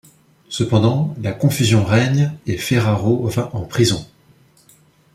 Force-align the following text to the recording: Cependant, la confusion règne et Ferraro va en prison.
Cependant, 0.49 1.15
la 1.21 1.31
confusion 1.31 1.83
règne 1.85 2.31
et 2.47 2.57
Ferraro 2.57 3.27
va 3.27 3.51
en 3.55 3.65
prison. 3.65 4.07